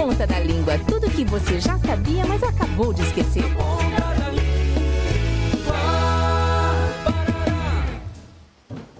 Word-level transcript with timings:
ponta 0.00 0.26
da 0.26 0.40
língua 0.40 0.78
tudo 0.88 1.10
que 1.10 1.26
você 1.26 1.60
já 1.60 1.78
sabia, 1.78 2.24
mas 2.24 2.42
acabou 2.42 2.90
de 2.90 3.02
esquecer. 3.02 3.44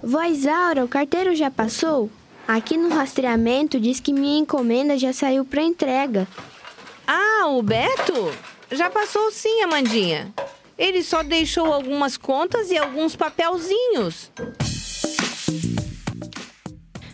Voz 0.02 0.46
Aura, 0.46 0.84
o 0.84 0.88
carteiro 0.88 1.34
já 1.34 1.50
passou? 1.50 2.10
Aqui 2.46 2.76
no 2.76 2.90
rastreamento 2.90 3.80
diz 3.80 3.98
que 3.98 4.12
minha 4.12 4.40
encomenda 4.40 4.98
já 4.98 5.10
saiu 5.10 5.42
para 5.42 5.62
entrega. 5.62 6.28
Ah, 7.06 7.46
o 7.46 7.62
Beto? 7.62 8.30
Já 8.70 8.90
passou 8.90 9.30
sim, 9.30 9.62
Amandinha. 9.62 10.30
Ele 10.76 11.02
só 11.02 11.22
deixou 11.22 11.72
algumas 11.72 12.18
contas 12.18 12.70
e 12.70 12.76
alguns 12.76 13.16
papelzinhos. 13.16 14.30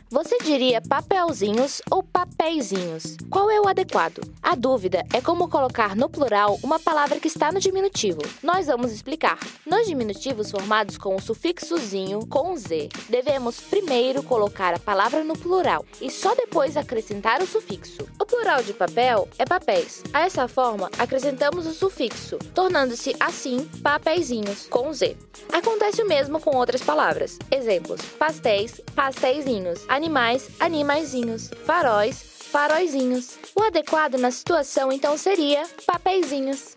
Você 0.09 0.39
diria 0.39 0.81
papelzinhos 0.81 1.83
ou 1.91 2.01
papeizinhos? 2.01 3.17
Qual 3.29 3.51
é 3.51 3.61
o 3.61 3.67
adequado? 3.67 4.21
A 4.41 4.55
dúvida 4.55 5.05
é 5.13 5.21
como 5.21 5.49
colocar 5.49 5.97
no 5.97 6.09
plural 6.09 6.61
uma 6.63 6.79
palavra 6.79 7.19
que 7.19 7.27
está 7.27 7.51
no 7.51 7.59
diminutivo. 7.59 8.21
Nós 8.41 8.69
vamos 8.69 8.93
explicar. 8.93 9.37
Nos 9.67 9.89
diminutivos 9.89 10.49
formados 10.49 10.97
com 10.97 11.17
o 11.17 11.21
sufixozinho 11.21 12.25
com 12.29 12.57
Z, 12.57 12.89
devemos 13.09 13.61
primeiro 13.61 14.23
colocar 14.23 14.75
a 14.75 14.79
palavra 14.79 15.25
no 15.25 15.37
plural 15.37 15.85
e 16.01 16.09
só 16.09 16.37
depois 16.37 16.77
acrescentar 16.77 17.43
o 17.43 17.47
sufixo. 17.47 18.07
O 18.27 18.29
plural 18.29 18.61
de 18.61 18.75
papel 18.75 19.29
é 19.39 19.45
papéis. 19.45 20.03
A 20.13 20.23
essa 20.23 20.49
forma, 20.49 20.91
acrescentamos 20.99 21.65
o 21.65 21.73
sufixo, 21.73 22.37
tornando-se 22.53 23.15
assim 23.21 23.71
papeizinhos 23.85 24.67
com 24.69 24.93
Z. 24.93 25.17
Acontece 25.53 26.03
o 26.03 26.09
mesmo 26.09 26.41
com 26.41 26.57
outras 26.57 26.83
palavras. 26.83 27.39
Exemplos: 27.53 28.01
pastéis, 28.19 28.81
pasteizinhos 28.97 29.85
animais, 29.89 30.51
animaizinhos, 30.59 31.51
faróis, 31.65 32.21
faróizinhos. 32.51 33.39
O 33.55 33.63
adequado 33.63 34.17
na 34.17 34.33
situação 34.33 34.91
então 34.91 35.17
seria 35.17 35.63
papeizinhos. 35.87 36.77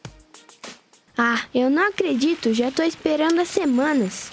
Ah, 1.17 1.45
eu 1.51 1.67
não 1.67 1.87
acredito, 1.87 2.53
já 2.53 2.69
tô 2.69 2.83
esperando 2.83 3.41
há 3.41 3.45
semanas. 3.45 4.31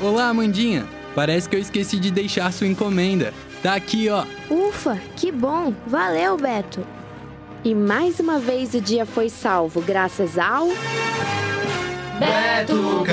Olá, 0.00 0.28
Amandinha. 0.28 0.99
Parece 1.14 1.48
que 1.48 1.56
eu 1.56 1.60
esqueci 1.60 1.98
de 1.98 2.10
deixar 2.10 2.52
sua 2.52 2.66
encomenda. 2.66 3.34
Tá 3.62 3.74
aqui, 3.74 4.08
ó. 4.08 4.24
Ufa, 4.48 4.98
que 5.16 5.30
bom. 5.30 5.74
Valeu, 5.86 6.36
Beto. 6.36 6.86
E 7.62 7.74
mais 7.74 8.18
uma 8.20 8.38
vez 8.38 8.72
o 8.74 8.80
dia 8.80 9.04
foi 9.04 9.28
salvo 9.28 9.82
graças 9.82 10.38
ao 10.38 10.68
Beto 12.18 13.04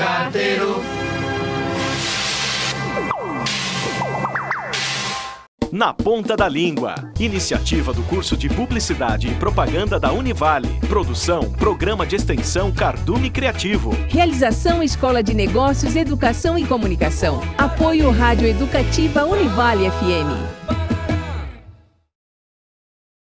Na 5.70 5.92
Ponta 5.92 6.34
da 6.34 6.48
Língua. 6.48 6.94
Iniciativa 7.20 7.92
do 7.92 8.02
curso 8.04 8.36
de 8.36 8.48
Publicidade 8.48 9.28
e 9.28 9.34
Propaganda 9.34 10.00
da 10.00 10.10
Univale. 10.10 10.68
Produção, 10.88 11.50
Programa 11.52 12.06
de 12.06 12.16
Extensão 12.16 12.72
Cardume 12.72 13.28
Criativo. 13.28 13.90
Realização 14.08 14.82
Escola 14.82 15.22
de 15.22 15.34
Negócios, 15.34 15.94
Educação 15.94 16.58
e 16.58 16.64
Comunicação. 16.64 17.42
Apoio 17.58 18.10
Rádio 18.10 18.48
Educativa 18.48 19.24
Univale 19.24 19.90
FM. 19.90 20.77